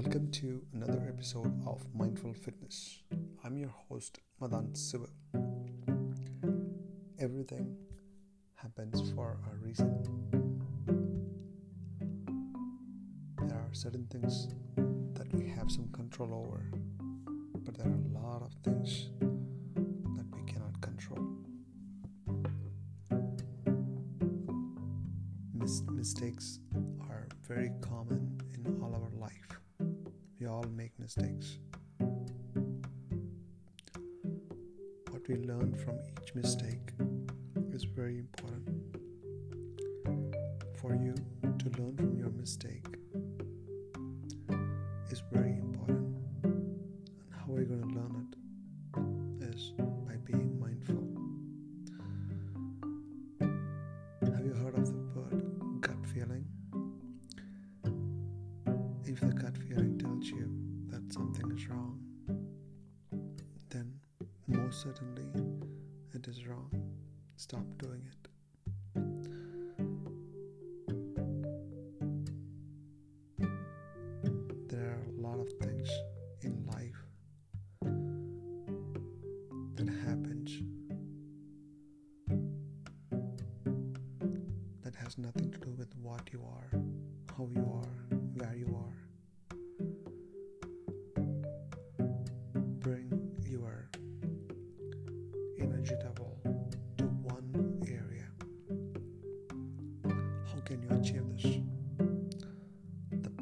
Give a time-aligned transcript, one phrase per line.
[0.00, 3.00] Welcome to another episode of Mindful Fitness.
[3.42, 5.08] I'm your host, Madan Siva.
[7.18, 7.76] Everything
[8.54, 9.90] happens for a reason.
[13.48, 14.46] There are certain things
[15.14, 16.62] that we have some control over,
[17.64, 21.26] but there are a lot of things that we cannot control.
[25.54, 26.60] Mis- mistakes
[27.10, 29.37] are very common in all our life.
[30.48, 31.58] We all make mistakes.
[35.10, 36.94] What we learn from each mistake
[37.70, 38.96] is very important.
[40.80, 41.12] For you
[41.42, 42.97] to learn from your mistake
[59.20, 60.48] If the gut feeling tells you
[60.90, 61.98] that something is wrong,
[63.68, 63.98] then
[64.46, 65.26] most certainly
[66.14, 66.70] it is wrong.
[67.36, 68.28] Stop doing it.
[74.68, 75.90] There are a lot of things
[76.42, 77.04] in life
[79.74, 80.62] that happens
[84.84, 86.70] that has nothing to do with what you are,
[87.36, 87.67] how you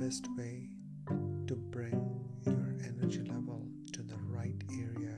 [0.07, 0.69] best way
[1.49, 2.01] to bring
[2.47, 5.17] your energy level to the right area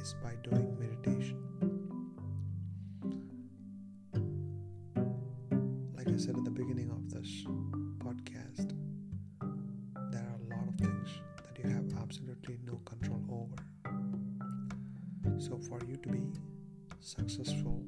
[0.00, 1.42] is by doing meditation.
[5.96, 7.42] Like I said at the beginning of this
[7.98, 8.76] podcast,
[10.12, 11.08] there are a lot of things
[11.42, 13.60] that you have absolutely no control over.
[15.40, 16.22] So, for you to be
[17.00, 17.82] successful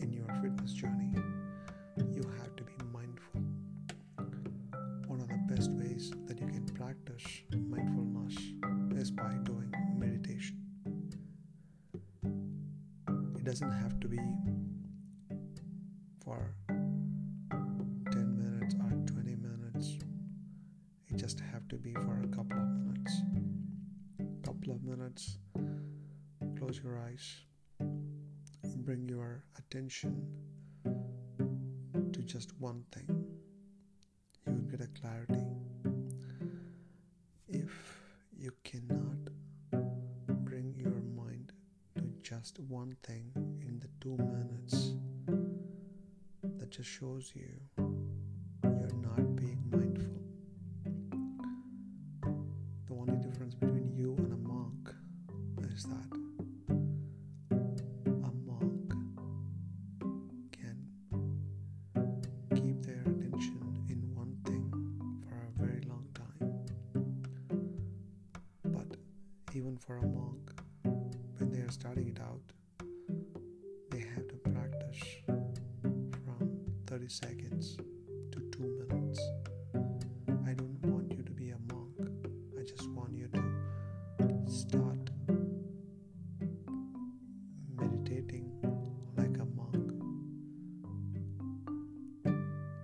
[0.00, 1.15] in your fitness journey,
[7.16, 8.36] practice mindfulness
[9.00, 10.60] is by doing meditation.
[13.36, 14.18] It doesn't have to be
[16.22, 19.98] for 10 minutes or 20 minutes.
[21.08, 23.22] It just have to be for a couple of minutes.
[24.44, 25.38] Couple of minutes.
[26.58, 27.36] Close your eyes.
[28.84, 30.26] Bring your attention
[30.84, 33.08] to just one thing.
[34.46, 35.65] You will get a clarity.
[38.80, 39.30] Cannot
[40.44, 41.52] bring your mind
[41.94, 44.94] to just one thing in the two minutes,
[46.58, 47.48] that just shows you
[47.78, 50.22] you're not being mindful.
[52.86, 54.90] The only difference between you and a monk
[55.72, 56.25] is that
[69.56, 70.52] even for a monk,
[70.82, 72.42] when they are starting it out,
[73.90, 77.78] they have to practice from 30 seconds
[78.32, 79.18] to 2 minutes.
[80.46, 82.10] I don't want you to be a monk.
[82.60, 85.08] I just want you to start
[87.80, 88.52] meditating
[89.16, 89.90] like a monk.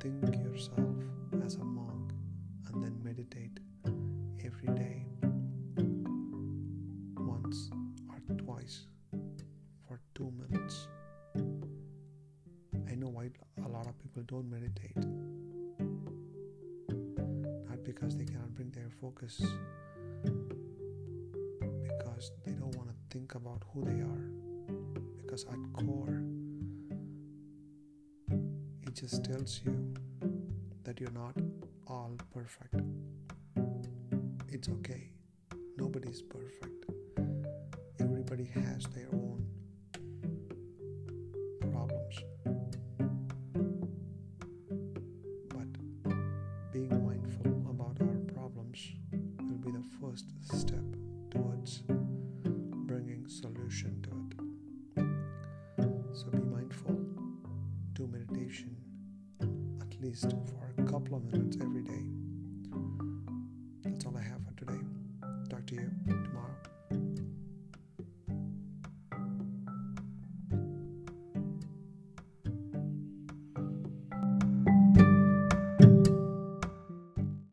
[0.00, 0.96] Think yourself
[1.44, 2.12] as a monk
[2.68, 3.60] and then meditate
[4.42, 5.04] every day,
[8.62, 8.86] twice
[9.88, 10.88] for two minutes.
[12.90, 13.30] I know why
[13.64, 14.96] a lot of people don't meditate.
[17.68, 19.42] Not because they cannot bring their focus,
[21.82, 24.30] because they don't want to think about who they are.
[25.22, 26.22] Because at core,
[28.86, 29.94] it just tells you
[30.84, 31.36] that you're not
[31.86, 32.74] all perfect.
[34.48, 35.10] It's okay.
[35.78, 36.84] Nobody's perfect
[38.32, 39.46] everybody has their own
[41.70, 42.18] problems.
[45.48, 48.92] But being mindful about our problems
[49.38, 50.82] will be the first step
[51.30, 51.82] towards
[52.86, 55.08] bringing solution to it.
[56.14, 56.98] So be mindful.
[57.92, 58.74] Do meditation
[59.82, 62.04] at least for a couple of minutes every day.
[63.82, 64.80] That's all I have for today.
[65.50, 66.21] Talk to you.